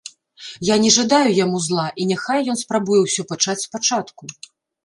Я 0.73 0.77
не 0.85 0.89
жадаю 0.95 1.35
яму 1.39 1.61
зла, 1.67 1.85
і 2.01 2.07
няхай 2.13 2.41
ён 2.55 2.61
спрабуе 2.65 2.99
ўсё 3.05 3.29
пачаць 3.33 3.59
спачатку. 3.69 4.23